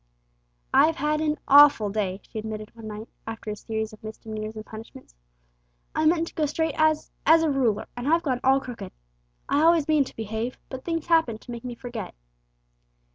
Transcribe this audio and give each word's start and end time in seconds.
"I've 0.73 0.95
had 0.95 1.21
an 1.21 1.37
awful 1.47 1.91
day," 1.91 2.21
she 2.23 2.39
admitted 2.39 2.73
one 2.75 2.87
night 2.87 3.07
after 3.27 3.51
a 3.51 3.55
series 3.55 3.93
of 3.93 4.03
misdemeanours 4.03 4.55
and 4.55 4.65
punishments. 4.65 5.13
"I 5.93 6.07
meant 6.07 6.29
to 6.29 6.33
go 6.33 6.41
as 6.45 6.49
straight 6.49 6.73
as 6.75 7.11
as 7.27 7.43
a 7.43 7.51
ruler, 7.51 7.85
and 7.95 8.11
I've 8.11 8.23
gone 8.23 8.39
all 8.43 8.59
crooked. 8.59 8.91
I 9.47 9.61
always 9.61 9.87
mean 9.87 10.03
to 10.05 10.15
behave, 10.15 10.57
but 10.69 10.83
things 10.83 11.05
happen 11.05 11.37
to 11.37 11.51
make 11.51 11.63
me 11.63 11.75
forget!" 11.75 12.15